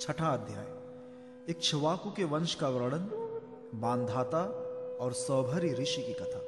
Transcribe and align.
छठा 0.00 0.28
अध्याय। 0.28 0.66
इक्ष्वाकु 1.48 2.10
के 2.10 2.24
वंश 2.24 2.54
का 2.54 2.68
वर्णन, 2.68 3.04
बांधाता 3.74 4.42
और 5.00 5.12
सौभरी 5.12 5.72
ऋषि 5.72 6.02
की 6.02 6.12
कथा। 6.12 6.42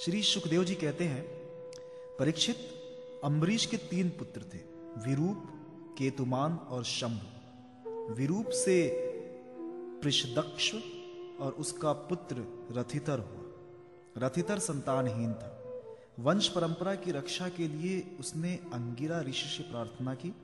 श्री 0.00 0.22
सुखदेव 0.22 0.64
जी 0.64 0.74
कहते 0.74 1.04
हैं, 1.04 1.24
परीक्षित, 2.18 2.56
अम्बरीश 3.24 3.66
के 3.66 3.76
तीन 3.76 4.08
पुत्र 4.10 4.40
थे, 4.54 4.58
विरूप, 5.10 5.44
केतुमान 5.98 6.54
और 6.56 6.84
शंभु। 6.84 7.26
विरूप 8.14 8.46
से 8.48 8.88
पृषदक्ष 10.02 10.74
और 11.40 11.52
उसका 11.52 11.92
पुत्र 11.92 12.44
रथितर 12.72 13.18
हुआ। 13.18 13.52
रथितर 14.18 14.58
संतानहीन 14.58 15.34
था। 15.34 15.62
वंश 16.20 16.48
परंपरा 16.48 16.94
की 16.94 17.10
रक्षा 17.10 17.48
के 17.48 17.68
लिए 17.68 18.16
उसने 18.20 18.54
अंगिरा 18.54 19.20
ऋषि 19.20 19.56
से 19.56 19.62
प्रार्थना 19.62 20.14
की। 20.14 20.34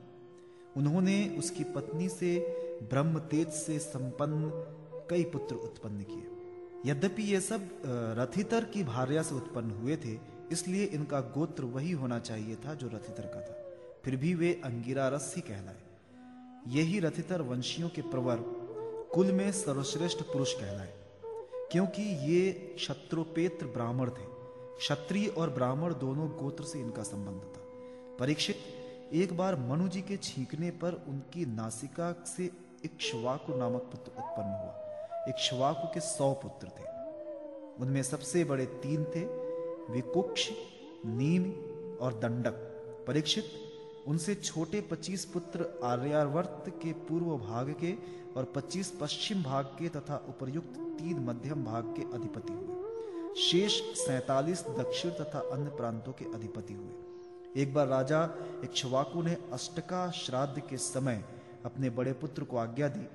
उन्होंने 0.75 1.17
उसकी 1.39 1.63
पत्नी 1.75 2.09
से 2.09 2.37
ब्रह्म 2.89 3.19
तेज 3.29 3.47
से 3.55 3.77
संपन्न 3.79 4.51
कई 5.09 5.23
पुत्र 5.25 5.55
उत्पन्न 5.57 6.03
किए। 6.03 6.91
यद्यपि 6.91 7.23
ये 7.23 7.39
सब 7.41 7.69
रथितर 8.17 8.63
की 8.65 8.83
भार्या 8.83 9.23
से 9.23 9.35
उत्पन्न 9.35 9.71
हुए 9.71 9.95
थे, 9.97 10.17
इसलिए 10.51 10.85
इनका 10.85 11.19
गोत्र 11.31 11.63
वही 11.65 11.91
होना 11.93 12.19
चाहिए 12.21 12.55
था 12.55 12.73
जो 12.73 12.87
रथितर 12.87 13.25
का 13.25 13.41
था। 13.41 13.55
फिर 14.03 14.15
भी 14.15 14.33
वे 14.35 14.53
अंगिरा 14.65 15.07
रस 15.07 15.33
ही 15.35 15.41
कहलाए। 15.41 15.77
यही 16.69 16.99
रथितर 16.99 17.41
वंशियों 17.41 17.89
के 17.89 18.01
प्रवर 18.03 18.43
कुल 19.13 19.31
में 19.31 19.51
सर्वश्रेष्ठ 19.51 20.21
पुरुष 20.23 20.53
कहलाए, 20.53 20.93
क्योंकि 21.71 22.03
ये 22.25 22.51
क्षत्रोपेत्र 22.77 23.65
ब्राह्मण 23.67 24.09
थे। 24.09 24.27
क्षत्रिय 24.77 25.27
और 25.29 25.49
ब्राह्मण 25.49 25.93
दोनों 25.99 26.27
गोत्र 26.35 26.63
से 26.63 26.79
इनका 26.79 27.03
संबंध 27.03 27.41
था। 27.45 27.61
परीक्षित 28.19 28.55
एक 29.13 29.37
बार 29.37 29.55
मनु 29.55 29.87
जी 29.87 30.01
के 30.01 30.17
छींकने 30.17 30.71
पर 30.71 31.05
उनकी 31.07 31.45
नासिका 31.45 32.23
से 32.25 32.49
इक्ष्वाकु 32.85 33.55
नामक 33.55 33.81
पुत्र 33.81 34.11
उत्पन्न 34.17 34.49
हुआ। 34.49 35.25
इक्ष्वाकु 35.27 35.87
के 35.87 35.99
सौ 35.99 36.33
पुत्र 36.33 36.67
थे। 36.67 36.83
उनमें 37.81 38.03
सबसे 38.03 38.43
बड़े 38.43 38.65
तीन 38.65 39.03
थे 39.03 39.23
विकुक्ष 39.93 40.49
नीम 41.05 41.51
और 41.97 42.13
दंडक। 42.13 42.53
परीक्षित, 43.07 43.45
उनसे 44.07 44.35
छोटे 44.35 44.81
पच्चीस 44.81 45.25
पुत्र 45.25 45.79
आर्यावर्त 45.83 46.63
के 46.67 46.93
पूर्व 46.93 47.37
भाग 47.37 47.75
के 47.79 47.93
और 48.37 48.43
पच्चीस 48.55 48.97
पश्चिम 49.01 49.43
भाग 49.43 49.65
के 49.65 49.89
तथा 49.89 50.25
उपर्युक्त 50.29 50.79
तीन 50.79 51.19
मध्यम 51.19 51.65
भाग 51.65 51.83
के 51.83 52.15
अधिपति 52.15 52.53
हुए। 52.53 53.35
शेष 53.35 53.81
सैतालीस 53.81 54.63
दक्षिण 54.67 55.11
तथा 55.11 55.39
अन्य 55.39 55.69
प्रांतों 55.69 56.13
के 56.13 56.25
अधिपति 56.25 56.73
हुए। 56.73 57.08
एक 57.57 57.73
बार 57.73 57.87
राजा 57.87 58.23
इक्ष्वाकु 58.63 59.21
ने 59.21 59.37
अष्टका 59.53 60.09
श्राद्ध 60.11 60.61
के 60.69 60.77
समय 60.77 61.23
अपने 61.65 61.89
बड़े 61.89 62.13
पुत्र 62.13 62.43
को 62.43 62.57
आज्ञा 62.57 62.87
दी, 62.87 63.05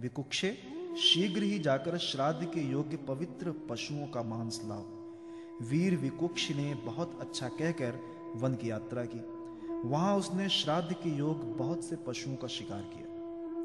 विकुक्षे 0.00 0.56
शीघ्र 0.98 1.42
ही 1.42 1.58
जाकर 1.58 1.98
श्राद्ध 1.98 2.46
के 2.54 2.60
योग्य 2.60 2.96
पवित्र 2.96 3.52
पशुओं 3.70 4.06
का 4.06 4.22
मांस 4.22 4.60
लाओ। 4.64 5.66
वीर 5.68 5.96
विकुक्ष 5.96 6.50
ने 6.50 6.74
बहुत 6.74 7.18
अच्छा 7.20 7.48
कहकर 7.48 8.00
वन 8.36 8.54
की 8.54 8.70
यात्रा 8.70 9.04
की। 9.04 9.20
वहाँ 9.88 10.16
उसने 10.16 10.48
श्राद्ध 10.48 10.92
के 10.92 11.10
योग 11.10 11.56
बहुत 11.58 11.84
से 11.84 11.96
पशुओं 11.96 12.36
का 12.36 12.48
शिकार 12.48 12.80
किया। 12.80 13.06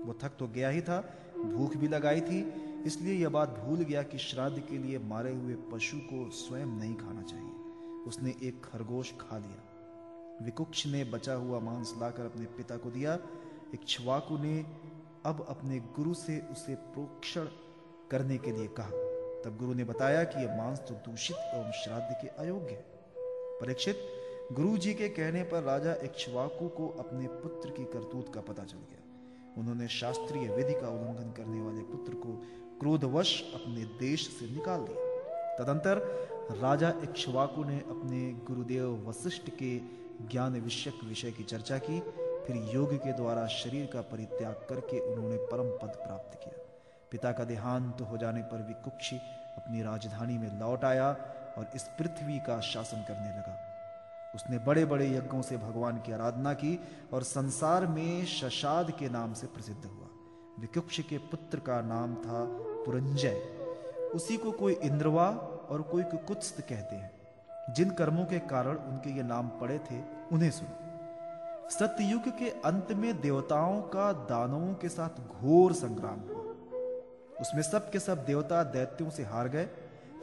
वो 0.06 0.16
थक 0.24 0.36
तो 0.40 0.48
गया 0.48 0.70
ही 0.70 0.82
था, 0.82 1.00
भूख 1.38 1.76
भी 1.76 1.88
लगाई 1.88 2.22
थी, 2.22 2.42
इसलिए 2.86 3.14
यह 3.14 3.30
बात 3.30 3.50
भूल 3.50 3.80
गया 3.80 4.04
कि 4.04 4.18
श्राद्ध 4.18 4.60
के 4.60 4.78
लिए 4.78 5.00
मारे 5.00 5.34
हुए 5.34 5.56
पशु 5.74 5.98
को 5.98 6.30
स्वयं 6.30 6.66
नहीं 6.66 6.96
खाना 6.96 7.22
चाहिए। 7.22 7.52
उसने 8.08 8.36
एक 8.44 8.62
खरगोश 8.66 9.12
खा 9.12 9.38
लिया। 9.38 9.69
विकुक्ष 10.42 10.88
ने 10.88 11.04
बचा 11.04 11.34
हुआ 11.34 11.60
मांस 11.60 11.94
लाकर 12.02 12.26
अपने 12.26 12.46
पिता 12.46 12.78
को 12.78 12.92
दिया। 12.92 13.18
इक्ष्वाकु 13.74 14.38
ने 14.38 14.66
अब 15.26 15.46
अपने 15.50 15.80
गुरु 15.80 16.14
से 16.14 16.40
उसे 16.52 16.76
प्रोक्षण 16.76 17.48
करने 18.12 18.38
के 18.38 18.52
लिए 18.52 18.68
कहा। 18.68 18.90
तब 19.44 19.58
गुरु 19.60 19.74
ने 19.74 19.84
बताया 19.84 20.24
कि 20.24 20.46
यह 20.46 20.58
मांस 20.58 20.80
तो 20.80 20.94
दूषित 20.94 21.38
एवं 21.38 21.72
श्राद्ध 21.72 22.16
के 22.22 22.28
अयोग्य 22.28 22.72
है। 22.72 22.86
परीक्षित 23.62 24.00
गुरु 24.52 24.78
जी 24.78 24.94
के 24.94 25.10
कहने 25.10 25.44
पर 25.44 25.64
राजा 25.64 25.94
इक्ष्वाकु 25.94 26.68
को 26.68 26.88
अपने 27.00 27.28
पुत्र 27.28 27.70
की 27.70 27.84
करतूत 27.84 28.34
का 28.34 28.42
पता 28.42 28.64
चल 28.64 28.78
गया। 28.78 29.04
उन्होंने 29.58 29.88
शास्त्रीय 29.88 30.48
विधि 30.56 30.74
का 30.74 30.90
उल्लंघन 30.90 31.32
करने 31.32 31.62
वाले 31.62 31.82
पुत्र 31.82 32.14
को 32.14 32.34
क्रोधवश 32.80 33.44
अपने 33.54 33.84
देश 34.00 34.28
से 34.30 34.46
निकाल 34.46 34.80
दिया। 34.80 35.10
तदंतर 35.58 35.98
राजा 36.62 36.90
इक्ष्वाकु 37.04 37.64
ने 37.64 37.78
अपने 37.78 38.32
गुरुदेव 38.48 39.10
वशिष्ठ 39.10 39.50
के 39.50 39.78
ज्ञान 40.22 40.54
विषयक 40.54 40.94
विषय 41.04 41.32
की 41.32 41.44
चर्चा 41.44 41.78
की, 41.78 42.00
फिर 42.48 42.72
योग 42.76 42.96
के 42.96 43.14
द्वारा 43.14 43.48
शरीर 43.48 43.86
का 43.86 44.02
परित्याग 44.02 44.54
करके 44.54 45.00
उन्होंने 45.00 45.38
परम 45.38 45.70
पद 45.70 45.96
प्राप्त 45.96 46.40
किया। 46.44 46.66
पिता 47.12 47.32
का 47.32 47.44
देहांत 47.44 47.98
तो 47.98 48.06
हो 48.06 48.18
जाने 48.18 48.42
पर 48.42 48.68
विकुक्षी 48.68 49.16
अपनी 49.58 49.82
राजधानी 49.82 50.38
में 50.38 50.60
लौट 50.60 50.84
आया 50.84 51.12
और 51.58 51.72
इस 51.76 51.84
पृथ्वी 51.84 52.40
का 52.40 52.60
शासन 52.60 53.02
करने 53.02 53.30
लगा। 53.30 53.66
उसने 54.36 54.58
बड़े 54.58 54.86
बड़े 54.86 55.10
यज्ञों 55.10 55.42
से 55.42 55.58
भगवान 55.58 55.98
की 55.98 56.12
आराधना 56.12 56.54
की 56.54 56.80
और 57.14 57.24
संसार 57.24 57.88
में 57.88 58.26
शशाद 58.26 58.92
के 58.92 59.10
नाम 59.10 59.34
से 59.34 59.48
प्रसिद्ध 59.48 59.86
हुआ। 59.86 60.08
विकुक्ष 60.60 61.00
के 61.00 61.18
पुत्र 61.18 61.60
का 61.60 61.82
नाम 61.82 62.16
था 62.16 62.46
पुरंजय। 62.86 63.36
उसी 64.14 64.38
को 64.38 64.52
कोई 64.52 64.74
इंद्रवा 64.74 65.30
और 65.70 65.82
कोई 65.82 66.04
कुत्स्त 66.04 66.62
कहते 66.62 66.96
हैं। 66.96 67.19
जिन 67.76 67.90
कर्मों 67.92 68.26
के 68.26 68.40
कारण 68.48 68.78
उनके 68.84 69.10
ये 69.10 69.24
नाम 69.24 69.48
पड़े 69.60 69.78
थे, 69.82 70.02
उन्हें 70.32 70.52
सुनो। 70.52 71.70
सत्ययुग 71.70 72.28
के 72.38 72.50
अंत 72.66 72.92
में 72.94 73.22
देवताओं 73.22 73.82
का 73.90 74.12
दानवों 74.30 74.74
के 74.74 74.90
साथ 74.90 75.20
घोर 75.32 75.74
संग्राम 75.74 76.20
हुआ। 76.30 76.44
उसमें 77.42 77.62
सब 77.64 77.90
के 77.92 78.00
सब 78.00 78.26
देवता 78.26 78.64
दैत्यों 78.66 79.10
से 79.10 79.24
हार 79.24 79.48
गए। 79.48 79.66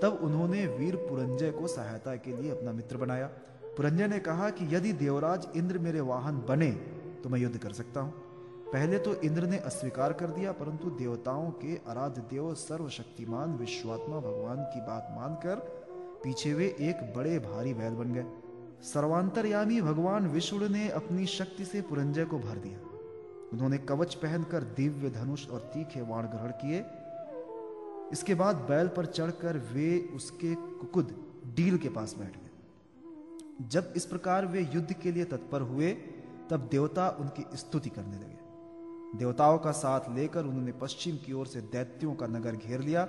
तब 0.03 0.19
उन्होंने 0.23 0.67
वीर 0.69 0.97
पुरंजय 0.99 1.51
को 1.51 1.67
सहायता 1.69 2.15
के 2.17 2.37
लिए 2.37 2.51
अपना 2.51 2.73
मित्र 2.73 2.97
बनाया। 2.97 3.27
पुरंजय 3.77 4.09
ने 4.09 4.19
कहा 4.21 4.51
कि 4.51 4.75
यदि 4.75 4.93
देवराज 4.95 5.47
इंद्र 5.57 5.79
मेरे 5.79 6.01
वाहन 6.03 6.45
बने 6.49 6.71
तो 7.23 7.29
मैं 7.29 7.39
युद्ध 7.41 7.57
कर 7.59 7.73
सकता 7.73 8.01
हूँ। 8.01 8.13
पहले 8.67 8.99
तो 8.99 9.15
इंद्र 9.23 9.47
ने 9.47 9.59
अस्वीकार 9.61 10.13
कर 10.13 10.31
दिया, 10.31 10.53
परंतु 10.53 10.91
देवताओं 10.93 11.51
के 11.55 11.77
आराध्य 11.91 12.23
देव 12.31 12.55
सर्वशक्तिमान 12.57 13.57
विश्वात्मा 13.57 14.21
भगवान 14.21 14.63
की 14.65 14.81
बात 14.81 15.09
मानकर 15.13 15.86
पीछे 16.25 16.55
वे 16.55 16.67
एक 16.81 17.15
बड़े 17.17 17.39
भारी 17.39 17.75
बैल 17.75 17.95
बन 17.95 18.13
गए। 18.13 18.27
सर्वांतरयामी 18.83 19.81
भगवान 19.81 20.27
विष्णु 20.27 20.69
ने 20.69 20.89
अपनी 20.89 21.27
शक्ति 21.27 21.65
से 21.65 21.83
पुरंजय 21.83 22.25
को 22.25 22.39
भर 22.39 22.57
दिया। 22.57 22.79
उन्होंने 23.53 23.79
कवच 23.79 24.15
पहनकर 24.15 24.63
दिव्य 24.63 25.11
धनुष 25.11 25.49
और 25.49 25.61
तीखे 25.61 26.01
वाण 26.01 26.27
ग्रहण 26.27 26.51
किए। 26.51 26.85
इसके 28.13 28.35
बाद 28.35 28.57
बैल 28.57 28.89
पर 28.89 29.07
चढ़कर 29.07 29.59
वे 29.59 30.09
उसके 30.15 30.55
कुकुद 30.55 31.15
डील 31.57 31.79
के 31.79 31.89
पास 31.89 32.15
बैठ 32.19 32.37
गए। 32.37 33.69
जब 33.69 33.93
इस 33.97 34.07
प्रकार 34.07 34.47
वे 34.47 34.71
युद्ध 34.75 34.93
के 34.93 35.13
लिए 35.13 35.25
तत्पर 35.25 35.61
हुए, 35.61 35.93
तब 36.51 36.69
देवता 36.71 37.09
उनकी 37.09 37.57
स्तुति 37.57 37.91
करने 37.91 38.17
लगे। 38.17 39.19
देवताओं 39.19 39.59
का 39.59 39.71
साथ 39.71 40.01
लेकर 40.15 40.45
उन्होंने 40.45 40.73
पश्चिम 40.73 41.17
की 41.17 41.33
ओर 41.33 41.47
से 41.47 41.61
दैत्यों 41.61 42.15
का 42.15 42.27
नगर 42.27 42.57
घेर 42.57 42.81
लिया। 42.81 43.09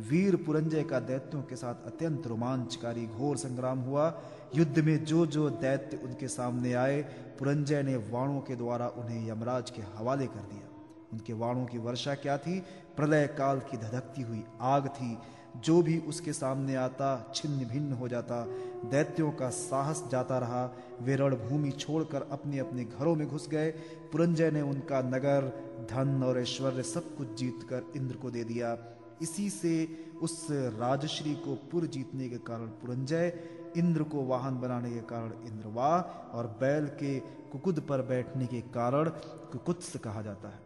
वीर 0.00 0.36
पुरंजय 0.36 0.82
का 0.82 1.00
दैत्यों 1.00 1.42
के 1.42 1.56
साथ 1.56 1.74
अत्यंत 1.86 2.26
रोमांचकारी 2.26 3.06
घोर 3.06 3.36
संग्राम 3.36 3.78
हुआ। 3.78 4.22
युद्ध 4.54 4.78
में 4.78 5.04
जो 5.04 5.26
जो 5.26 5.50
दैत्य 5.50 5.96
उनके 5.96 6.28
सामने 6.28 6.72
आए, 6.72 7.02
पुरंजय 7.38 7.82
ने 7.82 7.96
वाणों 7.96 8.40
के 8.40 8.56
द्वारा 8.56 8.88
उन्हें 8.88 9.28
यमराज 9.28 9.70
के 9.70 9.82
हवाले 9.82 10.26
कर 10.26 10.40
दिया। 10.40 10.68
उनके 11.12 11.32
वाणों 11.32 11.66
की 11.66 11.78
वर्षा 11.78 12.14
क्या 12.14 12.38
थी? 12.38 12.60
प्रलय 12.96 13.26
काल 13.26 13.58
की 13.58 13.76
धधकती 13.76 14.22
हुई 14.22 14.44
आग 14.60 14.88
थी। 14.88 15.18
जो 15.56 15.82
भी 15.82 15.98
उसके 15.98 16.32
सामने 16.32 16.74
आता, 16.74 17.32
छिन्न 17.34 17.64
भिन्न 17.64 17.92
हो 17.92 18.08
जाता। 18.08 18.44
दैत्यों 18.90 19.32
का 19.32 19.50
साहस 19.50 20.04
जाता 20.10 20.38
रहा। 20.38 20.74
वे 21.02 21.16
रणभूमि 21.16 21.70
छोड़कर 21.70 22.22
अपने 22.22 22.58
अपने 22.58 22.84
घरों 22.84 23.16
में 23.16 23.28
घुस 23.28 23.48
गए। 23.48 23.70
पुरंजय 24.12 24.50
ने 24.50 24.60
उनका 24.60 25.02
नगर, 25.02 25.52
धन 25.90 26.22
और 26.22 26.40
ऐश्वर्य 26.40 26.82
सब 26.82 27.16
कुछ 27.16 27.38
जीतकर 27.38 27.92
इंद्र 27.96 28.16
को 28.16 28.30
दे 28.30 28.44
दिया। 28.44 28.96
इसी 29.22 29.50
से 29.50 30.04
उस 30.22 30.46
राजश्री 30.50 31.34
को 31.34 31.54
पुर 31.54 31.86
जीतने 31.86 32.28
के 32.28 32.36
कारण 32.36 32.66
पुरंजय, 32.66 33.40
इंद्र 33.76 34.02
को 34.02 34.24
वाहन 34.24 34.60
बनाने 34.60 34.90
के 34.90 35.00
कारण 35.00 35.32
इंद्रवा 35.46 36.00
और 36.34 36.46
बैल 36.46 36.86
के 36.86 37.20
कुकुद 37.20 37.80
पर 37.80 38.02
बैठने 38.02 38.46
के 38.46 38.60
कारण 38.60 39.08
कुकुत्स 39.52 39.96
कहा 39.96 40.22
जाता 40.22 40.48
है। 40.48 40.60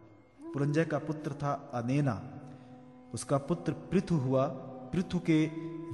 पुरंजय 0.53 0.85
का 0.85 0.97
पुत्र 0.99 1.33
था 1.33 1.71
अनेना। 1.73 2.31
उसका 3.13 3.37
पुत्र 3.37 3.73
पृथु 3.73 4.15
हुआ। 4.15 4.47
पृथु 4.93 5.19
के 5.19 5.45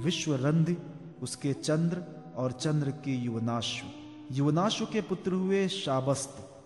विश्वरंध, 0.04 0.76
उसके 1.22 1.52
चंद्र 1.52 2.04
और 2.36 2.52
चंद्र 2.52 2.90
के 2.90 3.10
युवनाशु। 3.10 3.86
युवनाशु 4.34 4.86
के 4.86 5.00
पुत्र 5.00 5.32
हुए 5.32 5.68
शाबस्त, 5.68 6.62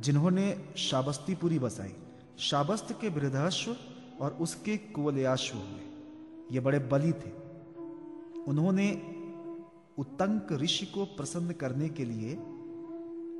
जिन्होंने 0.00 0.74
शाबस्तीपुरी 0.76 1.58
बसाई। 1.58 1.94
शाबस्त 2.38 2.98
के 3.00 3.10
बृहस्व 3.10 3.76
और 4.20 4.36
उसके 4.40 4.76
कुवलयाशु 4.76 5.58
हुए 5.58 5.86
ये 6.52 6.60
बड़े 6.60 6.78
बली 6.88 7.12
थे। 7.14 7.30
उन्होंने 8.48 8.90
उत्तंक 9.98 10.52
ऋषि 10.52 10.86
को 10.86 11.04
प्रसन्न 11.16 11.52
करने 11.52 11.88
के 11.88 12.04
लिए 12.04 12.34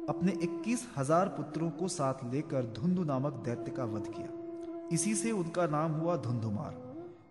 अपने 0.09 0.33
इक्कीस 0.43 0.87
हज़ार 0.97 1.29
पुत्रों 1.29 1.71
को 1.71 1.89
साथ 1.89 2.25
लेकर 2.33 2.73
धुंधु 2.77 3.05
नामक 3.05 3.33
दैत्य 3.45 3.73
का 3.73 3.85
वध 3.85 4.07
किया। 4.09 4.89
इसी 4.93 5.15
से 5.15 5.31
उनका 5.33 5.67
नाम 5.67 5.93
हुआ 5.93 6.17
धुंधुमार। 6.17 6.77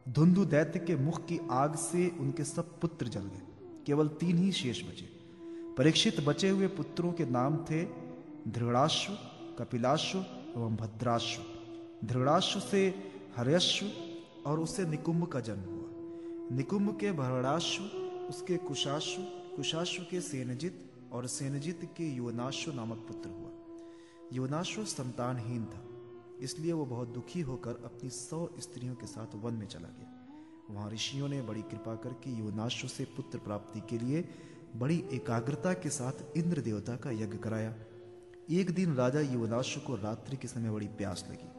धुंधु 0.10 0.46
दैत्य 0.46 0.80
के 0.80 0.96
मुख 0.96 1.20
की 1.26 1.40
आग 1.52 1.76
से 1.76 2.08
उनके 2.20 2.44
सब 2.44 2.80
पुत्र 2.80 3.08
जल 3.08 3.22
गए। 3.24 3.42
केवल 3.86 4.08
तीन 4.20 4.38
ही 4.38 4.52
शेष 4.52 4.84
बचे। 4.84 5.10
परीक्षित 5.78 6.20
बचे 6.26 6.50
हुए 6.50 6.68
पुत्रों 6.68 7.12
के 7.12 7.26
नाम 7.28 7.58
थे 7.66 7.84
धृणाश्व 8.50 9.14
कपिलाश्व 9.60 10.18
एवं 10.18 10.76
भद्राश्व। 10.76 12.08
धृणाश्व 12.08 12.60
से 12.60 12.88
हर्यश्व 13.38 13.86
और 14.50 14.60
उससे 14.60 14.86
निकुंभ 14.86 15.26
का 15.26 15.40
जन्म 15.40 15.64
हुआ। 15.64 16.56
निकुंभ 16.56 16.90
के 17.00 17.12
भरणाश्व 17.12 17.84
उसके 18.30 18.56
कुशाश्व 18.58 19.22
कुशाश्व 19.56 20.04
के 20.04 20.22
सेनजित 20.22 20.80
और 21.14 21.28
सेनजित 21.28 21.84
के 21.98 22.08
युवनाश्व 22.08 22.72
नामक 22.74 23.06
पुत्र 23.08 23.30
हुआ। 23.30 23.52
युवनाश्व 24.34 24.84
संतानहीन 24.84 25.66
था, 25.66 25.84
इसलिए 26.42 26.72
वो 26.72 26.86
बहुत 26.86 27.08
दुखी 27.08 27.42
होकर 27.42 27.82
अपनी 27.86 28.10
सौ 28.10 28.50
स्त्रियों 28.60 28.96
के 28.96 29.08
साथ 29.08 29.36
वन 29.36 29.54
में 29.54 29.68
चला 29.68 29.90
गया। 29.90 30.74
वहाँ 30.76 30.90
ऋषियों 30.92 31.30
ने 31.30 31.42
बड़ी 31.42 31.62
कृपा 31.62 31.96
करके 31.96 32.32
युवनाश्व 32.32 32.88
से 32.88 33.06
पुत्र 33.18 33.40
प्राप्ति 33.40 33.82
के 33.90 33.98
लिए 33.98 34.24
बड़ी 34.76 35.04
एकाग्रता 35.14 35.74
के 35.74 35.90
साथ 35.90 36.38
इंद्र 36.38 36.62
देवता 36.62 36.96
का 36.96 37.12
यज्ञ 37.12 37.38
कराया। 37.38 37.76
एक 38.52 38.72
दिन 38.72 38.96
राजा 38.96 39.22
युवनाश्व 39.22 39.82
को 39.82 39.96
रात्रि 39.96 40.38
के 40.38 40.48
समय 40.48 40.72
बड़ी 40.72 40.88
प्यास 40.88 41.26
लगी। 41.32 41.57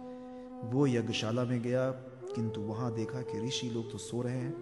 वो 0.64 0.86
यज्ञशाला 0.86 1.44
में 1.44 1.62
गया, 1.62 1.90
किंतु 2.34 2.60
वहाँ 2.60 2.94
देखा 2.94 3.20
कि 3.20 3.46
ऋषि 3.46 3.70
लोग 3.70 3.92
तो 3.92 3.98
सो 3.98 4.22
रहे 4.22 4.36
हैं। 4.36 4.52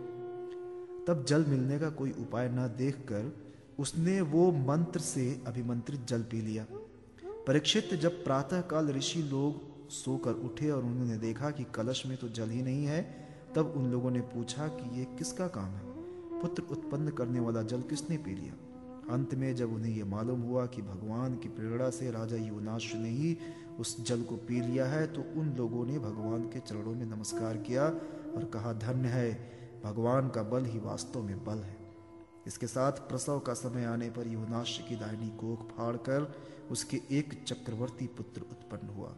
तब 1.08 1.24
जल 1.24 1.44
मिलने 1.44 1.78
का 1.78 1.90
कोई 1.90 2.10
उपाय 2.10 2.48
न 2.48 2.74
देखकर 2.78 3.32
उसने 3.78 4.20
वो 4.20 4.52
मंत्र 4.52 5.00
से 5.00 5.42
अभिमंत्रित 5.46 6.06
जल 6.06 6.22
पी 6.22 6.40
लिया। 6.40 6.66
परीक्षित 7.46 7.94
जब 7.94 8.24
प्रातः 8.24 8.60
काल 8.60 8.88
ऋषि 8.88 9.22
लोग 9.22 9.88
सोकर 9.90 10.32
उठे 10.32 10.70
और 10.70 10.84
उन्होंने 10.84 11.16
देखा 11.16 11.50
कि 11.50 11.64
कलश 11.64 12.06
में 12.06 12.16
तो 12.16 12.28
जल 12.28 12.50
ही 12.50 12.62
नहीं 12.62 12.84
है, 12.84 13.02
तब 13.54 13.74
उन 13.76 13.90
लोगों 13.90 14.10
ने 14.10 14.20
पूछा 14.20 14.68
कि 14.68 14.98
ये 14.98 15.04
किसका 15.04 15.46
काम 15.46 15.70
है? 15.70 15.84
पुत्र 16.40 16.62
उत्पन्न 16.70 17.10
करने 17.10 17.40
वाला 17.40 17.62
जल 17.62 17.80
किसने 17.80 18.16
पी 18.16 18.30
लिया? 18.30 18.54
अंत 19.10 19.34
में 19.34 19.54
जब 19.54 19.74
उन्हें 19.74 19.96
यह 19.96 20.04
मालूम 20.04 20.40
हुआ 20.40 20.66
कि 20.66 20.82
भगवान 20.82 21.36
की 21.36 21.48
प्रेरणा 21.48 21.90
से 21.90 22.10
राजा 22.10 22.36
युवनाश 22.36 22.94
ने 22.94 23.08
ही 23.08 23.36
उस 23.80 24.04
जल 24.04 24.22
को 24.22 24.36
पी 24.36 24.60
लिया 24.60 24.86
है 24.86 25.06
तो 25.06 25.24
उन 25.40 25.54
लोगों 25.56 25.86
ने 25.86 25.98
भगवान 25.98 26.42
के 26.42 26.60
चरणों 26.60 26.94
में 26.94 27.06
नमस्कार 27.06 27.56
किया 27.56 27.84
और 28.36 28.50
कहा, 28.54 28.72
धन्य 28.72 29.08
है, 29.08 29.50
भगवान 29.84 30.28
का 30.28 30.42
बल 30.42 30.64
ही 30.64 30.78
वास्तव 30.78 31.22
में 31.22 31.44
बल 31.44 31.58
है। 31.58 31.76
इसके 32.46 32.66
साथ 32.66 32.92
प्रसव 32.92 33.38
का 33.38 33.54
समय 33.54 33.84
आने 33.84 34.10
पर 34.10 34.26
युवनाश 34.26 34.84
की 34.88 34.96
दाहिनी 34.96 35.28
कोख 35.28 35.68
फाड़कर 35.68 36.34
उसके 36.70 37.00
एक 37.10 37.44
चक्रवर्ती 37.46 38.06
पुत्र 38.06 38.40
उत्पन्न 38.40 38.88
हुआ। 38.88 39.16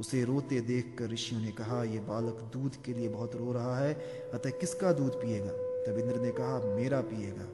उसे 0.00 0.24
रोते 0.24 0.60
देखकर 0.60 1.10
ऋषियों 1.10 1.40
ने 1.40 1.52
कहा 1.52 1.84
यह 1.84 2.02
बालक 2.02 2.50
दूध 2.52 2.82
के 2.82 2.92
लिए 2.92 3.08
बहुत 3.08 3.36
रो 3.36 3.52
रहा 3.52 3.78
है, 3.78 3.94
अतः 4.34 4.50
किसका 4.50 4.92
दूध 4.92 5.12
पिएगा? 5.12 5.52
तब 5.86 5.98
इंद्र 5.98 6.20
ने 6.20 6.30
कहा, 6.30 6.76
मेरा 6.76 7.00
पिएगा। 7.00 7.48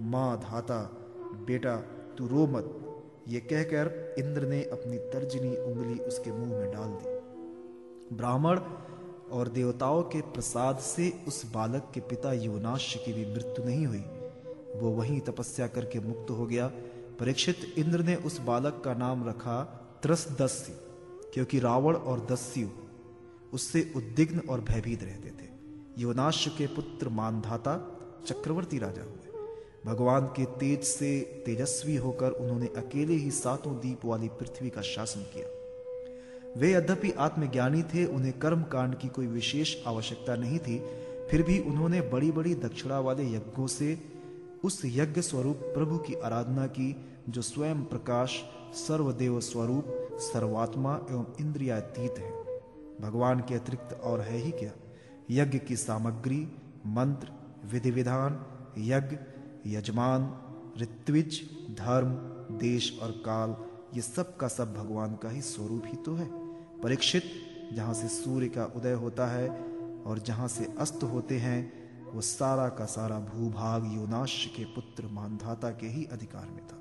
माँ, 0.00 0.40
धाता 0.40 1.03
बेटा, 1.34 1.76
तू 2.18 2.26
रो 2.26 2.46
मत। 2.46 2.80
ये 3.28 3.40
कहकर 3.40 4.14
इंद्र 4.18 4.46
ने 4.46 4.62
अपनी 4.62 4.98
तर्जनी 4.98 5.56
उंगली 5.56 5.98
उसके 5.98 6.32
मुँह 6.32 6.50
में 6.50 6.72
डाल 6.72 6.88
दी। 6.88 8.16
ब्राह्मण 8.16 8.60
और 9.30 9.48
देवताओं 9.48 10.02
के 10.02 10.20
प्रसाद 10.20 10.78
से 10.78 11.12
उस 11.28 11.52
बालक 11.54 11.90
के 11.94 12.00
पिता 12.00 12.32
युवनाश 12.32 12.94
की 13.04 13.12
भी 13.12 13.24
मृत्यु 13.26 13.64
नहीं 13.64 13.86
हुई। 13.86 14.04
वो 14.80 14.90
वहीं 14.90 15.20
तपस्या 15.20 15.66
करके 15.66 16.00
मुक्त 16.00 16.30
हो 16.30 16.46
गया। 16.46 16.66
परीक्षित 17.20 17.74
इंद्र 17.78 18.00
ने 18.00 18.14
उस 18.14 18.40
बालक 18.40 18.82
का 18.84 18.94
नाम 18.94 19.28
रखा 19.28 19.62
त्रसदस्य, 20.02 20.72
क्योंकि 21.34 21.58
रावण 21.58 21.94
और 21.94 22.26
दस्यु 22.30 22.68
उससे 23.52 23.92
उद्विग्न 23.96 24.38
और 24.38 24.60
भयभीत 24.60 25.02
रहते 25.02 25.28
थे। 25.28 25.48
युवनाश 25.98 26.48
के 26.58 26.66
पुत्र 26.66 27.08
मानधाता 27.08 27.76
चक्रवर्ती 28.26 28.78
राजा 28.78 29.02
हुए। 29.02 29.23
भगवान 29.84 30.26
के 30.26 30.44
तेज 30.44 30.82
से 30.82 31.42
तेजस्वी 31.46 31.96
होकर 31.96 32.30
उन्होंने 32.30 32.66
अकेले 32.66 33.14
ही 33.14 33.30
सातों 33.30 33.76
दीप 33.76 34.04
वाली 34.04 34.28
पृथ्वी 34.28 34.70
का 34.70 34.80
शासन 34.80 35.20
किया। 35.20 35.46
वे 36.56 36.72
यद्यपि 36.72 37.10
आत्मज्ञानी 37.10 37.82
थे, 37.82 38.04
उन्हें 38.04 38.38
कर्म 38.38 38.62
कांड 38.62 38.94
की 38.94 39.08
कोई 39.08 39.26
विशेष 39.26 39.76
आवश्यकता 39.86 40.36
नहीं 40.36 40.58
थी, 40.58 40.78
फिर 41.30 41.42
भी 41.42 41.58
उन्होंने 41.58 42.00
बड़ी 42.00 42.32
बड़ी 42.32 42.54
दक्षिणा 42.54 43.00
वाले 43.00 43.22
यज्ञों 43.22 43.66
से 43.66 43.98
उस 44.64 44.82
यज्ञ 44.84 45.20
स्वरूप 45.20 45.56
प्रभु 45.56 45.98
की 45.98 46.14
आराधना 46.14 46.66
की, 46.66 47.06
जो 47.28 47.42
स्वयं 47.42 47.84
प्रकाश, 47.84 48.42
सर्वदेव 48.74 49.40
स्वरूप, 49.40 49.84
सर्वात्मा 50.12 51.06
एवं 51.10 51.26
इंद्रियातीत 51.40 52.18
है। 52.18 52.32
भगवान 53.00 53.40
के 53.40 53.54
अतिरिक्त 53.54 54.00
और 54.02 54.20
है 54.20 54.38
ही 54.38 54.50
क्या? 54.50 54.72
यज्ञ 55.30 55.58
की 55.58 55.76
सामग्री, 55.76 56.48
मंत्र 56.86 57.28
विधि 57.66 57.90
विधान 57.90 58.46
यज्ञ 58.78 59.16
यजमान, 59.66 60.40
ऋत्विज, 60.80 61.50
धर्म, 61.70 62.08
देश 62.58 62.98
और 63.02 63.10
काल, 63.10 63.56
ये 63.96 64.02
सब 64.02 64.36
का 64.36 64.48
सब 64.48 64.74
भगवान 64.74 65.14
का 65.14 65.30
ही 65.30 65.40
स्वरूप 65.40 65.82
ही 65.86 65.96
तो 65.96 66.14
है। 66.14 66.28
परीक्षित, 66.80 67.22
जहाँ 67.72 67.94
से 67.94 68.08
सूर्य 68.08 68.48
का 68.48 68.64
उदय 68.64 68.92
होता 68.92 69.26
है 69.26 69.48
और 70.06 70.18
जहाँ 70.18 70.48
से 70.48 70.74
अस्त 70.78 71.02
होते 71.02 71.38
हैं, 71.38 71.84
वो 72.12 72.20
सारा 72.20 72.68
का 72.68 72.84
सारा 72.84 73.18
भूभाग 73.18 73.92
योनाश 73.94 74.50
के 74.56 74.64
पुत्र 74.64 75.06
मानधाता 75.06 75.70
के 75.70 75.86
ही 75.86 76.04
अधिकार 76.04 76.46
में 76.46 76.66
था। 76.66 76.80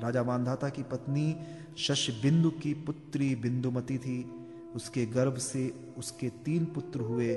राजा 0.00 0.22
मानधाता 0.22 0.68
की 0.68 0.82
पत्नी 0.82 1.36
शश 1.78 2.22
बिंदु 2.22 2.50
की 2.50 2.74
पुत्री 2.74 3.34
बिंदुमती 3.34 3.98
थी। 3.98 4.30
उसके 4.74 5.06
गर्भ 5.06 5.36
से 5.36 5.92
उसके 5.98 6.28
तीन 6.28 6.64
पुत्र 6.64 7.00
हुए, 7.00 7.34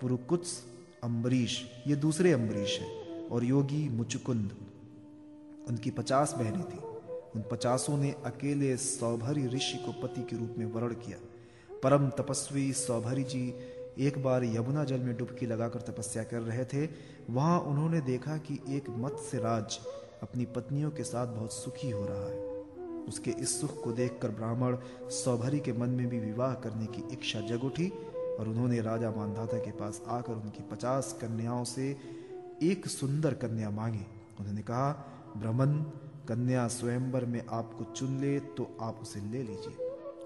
पुरुकुत्स, 0.00 0.64
अम्बरीश, 1.04 1.70
ये 1.86 1.96
दूसरे 1.96 2.32
अम्बरीश 2.32 2.78
हैं। 2.80 3.07
और 3.32 3.44
योगी 3.44 3.88
मुचुकुंद। 3.88 4.56
उनकी 5.68 5.90
पचास 5.90 6.32
बहनें 6.32 6.64
थी। 6.64 6.78
उन 7.36 7.44
पचासों 7.50 7.98
ने 7.98 8.14
अकेले 8.24 8.76
सौभरी 8.76 9.46
ऋषि 9.46 9.78
को 9.78 9.92
पति 9.92 10.20
के 10.20 10.36
रूप 10.36 10.54
में 10.58 10.66
वर्ण 10.66 10.94
किया। 10.94 11.18
परम 11.82 12.10
तपस्वी 12.10 12.72
सौभरी 12.72 13.24
जी 13.24 13.54
एक 13.98 14.22
बार 14.22 14.44
यमुना 14.44 14.84
जल 14.84 15.00
में 15.00 15.16
डुबकी 15.16 15.46
लगाकर 15.46 15.80
तपस्या 15.80 16.22
कर 16.22 16.40
रहे 16.40 16.64
थे। 16.64 16.88
वहाँ 17.30 17.60
उन्होंने 17.60 18.00
देखा 18.00 18.36
कि 18.36 18.60
एक 18.68 18.90
मत्स्य 18.90 19.38
राज 19.38 19.78
अपनी 20.22 20.44
पत्नियों 20.44 20.90
के 20.90 21.04
साथ 21.04 21.26
बहुत 21.26 21.52
सुखी 21.52 21.90
हो 21.90 22.06
रहा 22.06 22.28
है। 22.28 22.58
उसके 23.08 23.30
इस 23.30 23.60
सुख 23.60 23.84
को 23.84 23.92
देखकर 23.92 24.28
ब्राह्मण 24.28 24.76
सौभरी 25.02 25.60
के 25.60 25.72
मन 25.72 25.88
में 25.88 26.08
भी 26.08 26.18
विवाह 26.20 26.54
करने 26.54 26.86
की 26.86 27.02
इच्छा 27.12 27.40
जग 27.40 27.64
उठी 27.64 27.88
और 28.38 28.48
उन्होंने 28.48 28.80
राजा 28.80 29.10
मानधाता 29.10 29.58
के 29.58 29.70
पास 29.70 30.02
आकर 30.08 30.32
उनकी 30.32 30.62
पचास 30.62 31.18
कन्याओं 31.20 31.64
से 31.64 31.96
एक 32.62 32.86
सुंदर 32.86 33.34
कन्या 33.34 33.70
मांगी। 33.70 34.06
उन्होंने 34.40 34.62
कहा, 34.62 34.92
ब्रह्मन, 35.36 35.78
कन्या 36.28 36.68
स्वयंवर 36.68 37.24
में 37.24 37.46
आपको 37.50 37.84
चुन 37.84 38.18
ले 38.18 38.40
तो 38.40 38.78
आप 38.80 38.98
उसे 39.02 39.20
ले 39.20 39.42
लीजिए। 39.42 39.76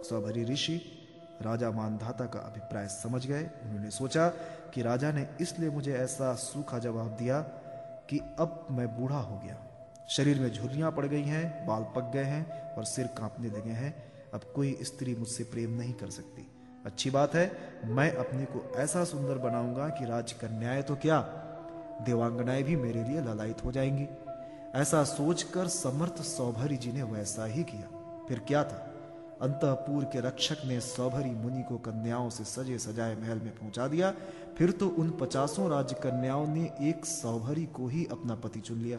सौभरी 0.03 0.45
ऋषि, 0.45 0.83
राजा 1.43 1.71
मानधाता 1.71 2.25
का 2.25 2.41
अभिप्राय 2.41 2.89
समझ 2.89 3.27
गए। 3.27 3.43
उन्होंने 3.43 3.91
सोचा 3.91 4.29
कि 4.75 4.83
राजा 4.83 5.13
ने 5.13 5.29
इसलिए 5.41 5.71
मुझे 5.71 5.93
ऐसा 5.93 6.35
सूखा 6.35 6.79
जवाब 6.79 7.07
दिया 7.07 7.41
कि 8.11 8.19
अब 8.19 8.67
मैं 8.71 9.01
बूढ़ा 9.01 9.19
हो 9.19 9.39
गया। 9.39 9.57
शरीर 10.09 10.41
में 10.41 10.53
झुर्रियाँ 10.53 10.93
पड़ 10.93 11.07
गई 11.07 11.23
हैं, 11.23 11.67
बाल 11.67 11.83
पक 11.83 12.11
गए 12.13 12.25
हैं 12.25 12.75
और 12.75 12.85
सिर 12.85 13.07
कांपने 13.07 13.49
लगे 13.49 13.71
हैं। 13.71 14.13
अब 14.35 14.41
कोई 14.55 14.79
स्त्री 14.83 15.15
मुझसे 15.15 15.45
प्रेम 15.45 15.71
नहीं 15.71 15.95
कर 15.95 16.11
सकती। 16.11 16.51
अच्छी 16.87 17.11
बात 17.11 17.35
है, 17.35 17.59
मैं 17.85 18.15
अपने 18.15 18.45
को 18.45 18.73
ऐसा 18.77 19.05
सुंदर 19.05 19.39
बनाऊँगा 19.39 19.89
कि 19.89 20.05
राजकन्याएँ 20.05 20.83
तो 20.83 20.97
क्या 20.97 21.42
देवांगनाएँ 22.05 22.63
भी 22.63 22.77
मेरे 22.77 23.05
लिए 23.05 23.21
ललायत 23.21 23.65
हो 23.65 23.73
जाएँगी। 23.73 24.07
ऐसा 24.75 25.05
सोचकर 25.05 25.69
समर्थ 25.69 26.23
सौभरी 26.23 26.77
जी 26.77 26.93
ने 26.93 27.03
वैसा 27.03 27.45
ही 27.45 27.63
किया। 27.63 27.99
फिर 28.29 28.39
क्या 28.39 28.65
था? 28.65 28.89
अंतपुर 29.43 30.05
के 30.05 30.21
रक्षक 30.21 30.57
ने 30.67 30.81
सौभरी 30.81 31.31
मुनि 31.31 31.63
को 31.63 31.79
कन्याओं 31.79 32.31
से 32.31 32.45
सजे 32.45 32.79
सजाए 32.79 33.17
महल 33.17 33.39
में 33.39 33.51
पहुँचा 33.51 33.89
दिया। 33.89 34.15
फिर 34.59 34.71
तो 34.71 34.89
उन 34.89 35.11
पचासों 35.11 35.71
राजकन्याओं 35.71 36.47
ने 36.47 36.73
एक 36.81 37.07
सौभरी 37.07 37.67
को 37.67 37.87
ही 37.87 38.07
अपना 38.13 38.35
पति 38.35 38.61
चुन 38.61 38.79
लिया। 38.79 38.99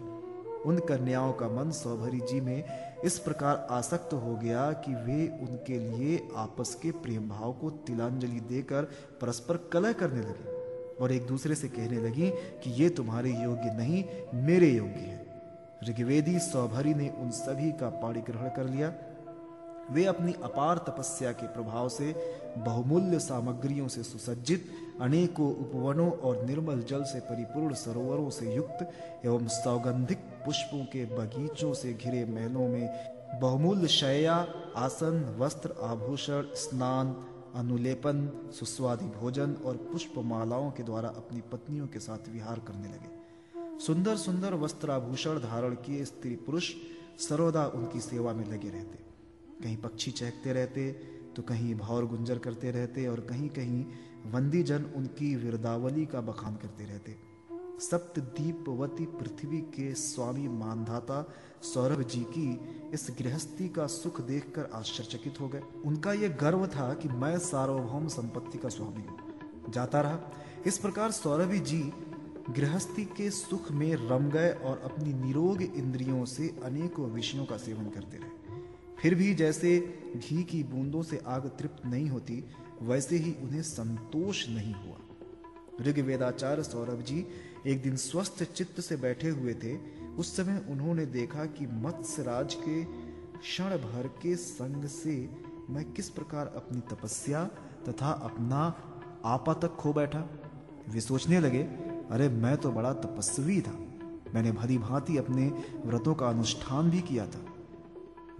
उन 0.65 0.77
कन्याओं 0.77 1.33
का 1.33 1.47
मन 1.47 1.71
सौभरी 1.71 2.19
जी 2.19 2.41
में 2.41 2.63
इस 3.05 3.19
प्रकार 3.19 3.67
आसक्त 3.71 4.13
हो 4.13 4.35
गया 4.35 4.71
कि 4.71 4.95
वे 4.95 5.27
उनके 5.27 5.79
लिए 5.79 6.27
आपस 6.35 6.75
के 6.75 6.91
प्रेम 6.91 7.29
भाव 7.29 7.53
को 7.53 7.69
तिलांजलि 7.69 8.39
देकर 8.39 8.83
परस्पर 9.21 9.57
कलह 9.57 9.93
करने 9.93 10.21
लगे। 10.21 10.52
और 11.01 11.11
एक 11.11 11.27
दूसरे 11.27 11.55
से 11.55 11.67
कहने 11.67 11.97
लगी 11.97 12.29
कि 12.29 12.71
ये 12.71 12.89
तुम्हारे 12.89 13.29
योग्य 13.29 13.73
नहीं, 13.73 14.03
मेरे 14.33 14.69
योग्य 14.69 14.99
है। 14.99 15.23
ऋग्वेदी 15.89 16.39
सौभरी 16.39 16.93
ने 16.93 17.09
उन 17.09 17.31
सभी 17.31 17.71
का 17.71 17.89
पाणी 17.89 18.21
ग्रहण 18.21 18.49
कर 18.49 18.65
लिया। 18.65 18.93
वे 19.91 20.05
अपनी 20.05 20.33
अपार 20.43 20.77
तपस्या 20.77 21.31
के 21.31 21.47
प्रभाव 21.47 21.89
से 21.89 22.15
बहुमूल्य 22.57 23.19
सामग्रियों 23.19 23.87
से 23.87 24.03
सुसज्जित, 24.03 24.65
अनेकों 25.01 25.49
उपवनों 25.55 26.11
और 26.11 26.45
निर्मल 26.45 26.81
जल 26.81 27.03
से 27.03 27.19
परिपूर्ण 27.19 27.73
सरोवरों 27.73 28.29
से 28.29 28.55
युक्त 28.55 28.91
एवं 29.25 29.47
सौगंधिक 29.47 30.17
पुष्पों 30.17 30.85
के 30.85 31.05
बगीचों 31.05 31.73
से 31.73 31.93
घिरे 31.93 32.25
महलों 32.25 32.67
में 32.67 33.13
बहुमूल्य 33.41 33.87
शैया, 33.87 34.47
आसन, 34.75 35.35
वस्त्र, 35.39 35.75
आभूषण, 35.81 36.43
स्नान 36.55 37.15
अनुलेपन, 37.55 38.49
सुस्वादी 38.53 39.05
भोजन 39.05 39.53
और 39.65 39.77
पुष्प 39.91 40.13
मालाओं 40.17 40.69
के 40.71 40.83
द्वारा 40.83 41.09
अपनी 41.09 41.41
पत्नियों 41.51 41.87
के 41.87 41.99
साथ 41.99 42.29
विहार 42.29 42.59
करने 42.59 42.87
लगे। 42.87 43.79
सुंदर 43.79 44.15
सुंदर 44.17 44.53
वस्त्राभूषण 44.53 45.39
धारण 45.39 45.75
किए 45.75 46.05
स्त्री 46.05 46.35
पुरुष 46.35 46.71
सर्वदा 47.19 47.65
उनकी 47.67 47.99
सेवा 47.99 48.33
में 48.33 48.45
लगे 48.45 48.69
रहते। 48.69 48.99
कहीं 49.63 49.77
पक्षी 49.77 50.11
चहकते 50.11 50.53
रहते 50.53 50.91
तो 51.35 51.41
कहीं 51.41 51.75
भौर 51.75 52.05
गुंजर 52.05 52.37
करते 52.37 52.71
रहते 52.71 53.05
और 53.07 53.19
कहीं 53.19 53.49
कहीं 53.49 53.85
वंदीजन 54.31 54.83
उनकी 54.95 55.35
विरदावली 55.35 56.05
का 56.05 56.21
बखान 56.21 56.55
करते 56.55 56.83
रहते। 56.83 57.15
सप्तदीपवती 57.79 59.05
पृथ्वी 59.05 59.57
के 59.57 59.93
स्वामी 59.93 60.47
मानधाता 60.47 61.33
सौरभ 61.61 62.01
जी 62.01 62.19
की 62.19 62.59
इस 62.93 63.07
गृहस्थी 63.19 63.69
का 63.69 63.87
सुख 63.87 64.21
देखकर 64.21 64.69
आश्चर्यचकित 64.73 65.39
हो 65.39 65.47
गए। 65.47 65.61
उनका 65.85 66.13
यह 66.13 66.27
गर्व 66.27 66.67
था 66.67 66.93
कि 66.93 67.09
मैं 67.09 67.39
सार्वभौम 67.39 68.07
संपत्ति 68.07 68.57
का 68.57 68.69
स्वामी 68.69 69.01
हूँ। 69.01 69.17
जाता 69.69 70.01
रहा। 70.01 70.19
इस 70.67 70.77
प्रकार 70.77 71.11
सौरभ 71.11 71.51
जी 71.51 71.93
गृहस्थी 72.49 73.05
के 73.05 73.29
सुख 73.29 73.71
में 73.71 73.95
रम 73.95 74.29
गए 74.29 74.51
और 74.51 74.79
अपनी 74.79 75.13
निरोग 75.13 75.61
इंद्रियों 75.61 76.25
से 76.25 76.55
अनेकों 76.63 77.09
विषयों 77.09 77.45
का 77.45 77.57
सेवन 77.57 77.89
करते 77.89 78.17
रहे। 78.17 78.29
फिर 79.01 79.15
भी 79.15 79.33
जैसे 79.33 79.79
घी 80.17 80.43
की 80.43 80.63
बूंदों 80.63 81.03
से 81.03 81.21
आग 81.27 81.47
तृप्त 81.47 81.85
नहीं 81.85 82.09
होती, 82.09 82.43
वैसे 82.81 83.15
ही 83.15 83.35
उन्हें 83.43 83.61
संतोष 83.61 84.49
नहीं 84.49 84.73
हुआ। 84.73 84.97
ऋग्वेदाचार्य 85.81 86.63
सौरभ 86.63 87.01
जी 87.01 87.25
एक 87.67 87.83
दिन 87.83 87.95
स्वस्थ 87.95 88.43
चित्त 88.43 88.81
से 88.81 88.95
बैठे 88.95 89.29
हुए 89.29 89.53
थे। 89.53 89.77
उस 90.17 90.37
समय 90.37 90.65
उन्होंने 90.69 91.05
देखा 91.05 91.45
कि 91.45 91.67
मत्स्य 91.67 92.23
राज 92.23 92.53
के 92.53 92.83
क्षण 93.37 93.69
भर 93.69 94.07
के 94.07 94.35
संग 94.35 94.85
से 94.85 95.29
मैं 95.69 95.91
किस 95.91 96.09
प्रकार 96.09 96.47
अपनी 96.47 96.79
तपस्या 96.79 97.45
तथा 97.89 98.11
अपना 98.11 98.89
आपा 99.25 99.53
तक 99.53 99.67
खो 99.67 99.93
बैठा। 99.93 100.29
वे 100.89 101.01
सोचने 101.01 101.39
लगे, 101.39 101.63
अरे, 102.11 102.29
मैं 102.29 102.57
तो 102.57 102.71
बड़ा 102.71 102.93
तपस्वी 102.93 103.61
था। 103.61 103.79
मैंने 104.35 104.51
भली 104.51 104.77
भांति 104.77 105.17
अपने 105.17 105.63
व्रतों 105.85 106.15
का 106.15 106.27
अनुष्ठान 106.27 106.89
भी 106.89 107.01
किया 107.01 107.27
था। 107.27 107.45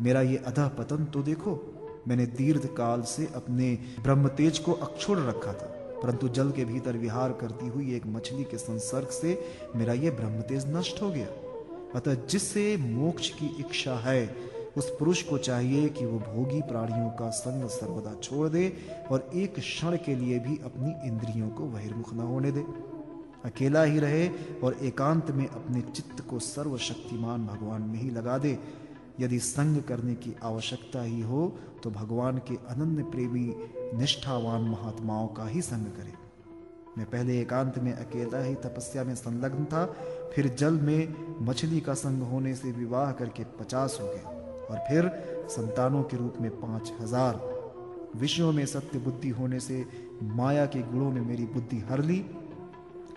मेरा 0.02 0.22
ये 0.22 0.38
अधः 0.38 0.68
पतन 0.68 1.06
तो 1.06 1.24
देखो, 1.24 1.80
मैंने 2.08 2.26
दीर्घ 2.26 2.66
काल 2.66 3.02
से 3.02 3.32
अपने 3.36 3.80
ब्रह्म 4.04 4.28
तेज 4.28 4.60
को 4.60 4.72
अक्षुण 4.72 5.20
रखा 5.26 5.54
था। 5.54 5.83
परंतु 6.04 6.30
जल 6.30 6.52
के 6.52 6.66
भीतर 6.66 6.98
विहार 6.98 7.32
करती 7.32 7.68
हुई 7.68 7.96
एक 7.96 8.06
मछली 8.06 8.44
के 8.44 8.58
संसर्ग 8.58 9.08
से 9.08 9.46
मेरा 9.76 9.94
यह 9.94 10.12
ब्रह्म 10.12 10.42
तेज 10.42 10.66
नष्ट 10.68 11.02
हो 11.02 11.10
गया। 11.10 11.28
अतः 11.96 12.14
जिससे 12.14 12.78
मोक्ष 12.78 13.30
की 13.30 13.56
इच्छा 13.60 13.96
है, 13.96 14.36
उस 14.78 14.90
पुरुष 14.90 15.22
को 15.24 15.38
चाहिए 15.38 15.90
कि 15.90 16.06
वो 16.06 16.20
भोगी 16.20 16.62
प्राणियों 16.62 17.10
का 17.10 17.30
संग 17.30 17.70
सर्वदा 17.70 18.14
छोड़ 18.14 18.50
दे 18.50 18.74
और 19.12 19.30
एक 19.36 19.56
क्षण 19.56 19.98
के 19.98 20.16
लिए 20.16 20.40
भी 20.40 20.58
अपनी 20.58 21.08
इंद्रियों 21.08 21.50
को 21.50 21.64
बहिर्मुख 21.64 22.14
न 22.14 22.20
होने 22.20 22.52
दे। 22.52 22.66
अकेला 23.46 23.84
ही 23.84 24.00
रहे 24.00 24.28
और 24.64 24.78
एकांत 24.82 25.32
में 25.32 25.48
अपने 25.48 25.82
चित्त 25.82 26.22
को 26.30 26.40
सर्वशक्तिमान 26.40 27.46
भगवान 27.46 27.82
में 27.82 28.00
ही 28.00 28.10
लगा 28.10 28.38
दे। 28.38 28.60
यदि 29.20 29.40
संग 29.40 29.82
करने 29.84 30.14
की 30.16 30.36
आवश्यकता 30.44 31.02
ही 31.02 31.22
हो 31.22 31.48
तो 31.84 31.90
भगवान 31.92 32.38
के 32.48 32.56
अनन्य 32.70 33.04
प्रेमी, 33.04 33.54
निष्ठावान 33.98 34.62
महात्माओं 34.62 35.28
का 35.28 35.48
ही 35.48 35.62
संग 35.62 35.86
करें। 35.88 36.14
मैं 36.98 37.06
पहले 37.06 37.40
एकांत 37.42 37.78
में 37.78 37.92
अकेला 37.94 38.44
ही 38.44 38.56
तपस्या 38.56 39.04
में 39.04 39.14
संलग्न 39.16 39.66
था, 39.66 39.86
फिर 40.36 40.48
जल 40.50 40.74
में 40.80 41.14
मछली 41.42 41.80
का 41.80 41.94
संग 41.94 42.22
होने 42.24 42.54
से 42.56 42.72
विवाह 42.72 43.12
करके 43.12 43.44
पचास 43.60 43.98
हो 44.02 44.08
गया, 44.08 44.30
और 44.70 44.84
फिर 44.90 45.10
संतानों 45.50 46.04
के 46.04 46.18
रूप 46.18 46.36
में 46.42 46.50
पाँच 46.52 46.92
हज़ार। 47.02 47.42
विषयों 48.16 48.52
में 48.52 48.66
सत्य 48.66 49.00
बुद्धि 49.00 49.30
होने 49.30 49.60
से 49.60 49.86
माया 50.24 50.66
के 50.66 50.82
गुणों 50.82 51.12
ने 51.14 51.22
मेरी 51.22 51.46
बुद्धि 51.46 51.80
हर 51.90 52.04
ली 52.04 52.20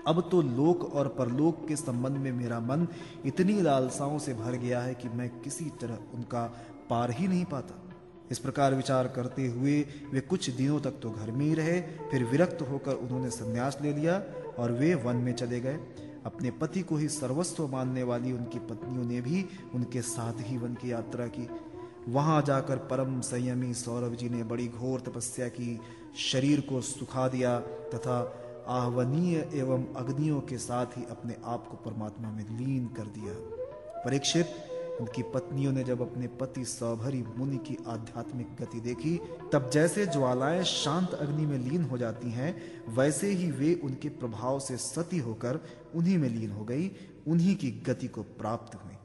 अब 0.06 0.28
तो 0.30 0.42
लोक 0.42 0.84
और 0.94 1.08
परलोक 1.08 1.66
के 1.68 1.76
संबंध 1.76 2.16
में 2.16 2.30
मेरा 2.32 2.60
मन 2.60 2.86
इतनी 3.26 3.60
लालसाओं 3.62 4.18
से 4.18 4.34
भर 4.34 4.56
गया 4.56 4.80
है 4.80 4.94
कि 4.94 5.08
मैं 5.08 5.28
किसी 5.40 5.64
तरह 5.80 5.98
उनका 6.14 6.44
पार 6.90 7.10
ही 7.10 7.28
नहीं 7.28 7.44
पाता। 7.44 7.82
इस 8.30 8.38
प्रकार 8.38 8.74
विचार 8.74 9.06
करते 9.06 9.46
हुए 9.46 9.80
वे 10.12 10.20
कुछ 10.20 10.50
दिनों 10.50 10.80
तक 10.80 10.98
तो 11.02 11.10
घर 11.10 11.30
में 11.30 11.44
ही 11.46 11.54
रहे, 11.54 11.80
फिर 11.80 12.24
विरक्त 12.24 12.62
होकर 12.62 12.94
उन्होंने 12.94 13.30
संन्यास 13.30 13.78
ले 13.82 13.92
लिया 13.92 14.22
और 14.58 14.72
वे 14.72 14.94
वन 14.94 15.16
में 15.16 15.32
चले 15.32 15.60
गए। 15.60 15.78
अपने 16.26 16.50
पति 16.50 16.80
को 16.82 16.96
ही 16.96 17.08
सर्वस्व 17.08 17.66
मानने 17.68 18.02
वाली 18.02 18.32
उनकी 18.32 18.58
पत्नियों 18.58 19.04
ने 19.04 19.20
भी 19.20 19.44
उनके 19.74 20.02
साथ 20.02 20.40
ही 20.40 20.56
वन 20.56 20.74
की 20.74 20.92
यात्रा 20.92 21.26
की। 21.28 21.48
वहाँ 22.08 22.40
जाकर 22.42 22.76
परम 22.88 23.20
संयमी 23.20 23.72
सौरभ 23.74 24.14
जी 24.14 24.28
ने 24.28 24.42
बड़ी 24.44 24.66
घोर 24.68 25.00
तपस्या 25.00 25.48
की, 25.48 25.80
शरीर 26.16 26.60
को 26.60 26.80
सुखा 26.80 27.28
दिया 27.28 27.58
तथा 27.94 28.18
आहवनीय 28.68 29.50
एवं 29.54 29.94
अग्नियों 29.94 30.40
के 30.40 30.58
साथ 30.58 30.86
ही 30.86 31.04
अपने 31.10 31.36
आप 31.44 31.66
को 31.66 31.76
परमात्मा 31.76 32.30
में 32.30 32.44
लीन 32.58 32.86
कर 32.86 33.02
दिया। 33.02 33.34
परीक्षित 34.04 34.46
उनकी 35.00 35.22
पत्नियों 35.22 35.72
ने 35.72 35.84
जब 35.84 36.02
अपने 36.02 36.26
पति 36.26 36.64
सौभरी 36.64 37.24
मुनि 37.36 37.56
की 37.56 37.78
आध्यात्मिक 37.86 38.46
गति 38.60 38.80
देखी, 38.80 39.20
तब 39.52 39.70
जैसे 39.70 40.06
ज्वालाएँ 40.06 40.64
शांत 40.64 41.14
अग्नि 41.14 41.46
में 41.46 41.58
लीन 41.58 41.82
हो 41.82 41.98
जाती 41.98 42.30
हैं, 42.30 42.56
वैसे 42.88 43.30
ही 43.30 43.50
वे 43.50 43.74
उनके 43.74 44.08
प्रभाव 44.08 44.58
से 44.58 44.76
सती 44.76 45.18
होकर 45.18 45.60
उन्हीं 45.94 46.18
में 46.18 46.28
लीन 46.28 46.50
हो 46.50 46.64
गई, 46.64 46.90
उन्हीं 47.26 47.56
की 47.56 47.70
गति 47.70 48.08
को 48.08 48.22
प्राप्त 48.22 48.74
हुई। 48.74 48.95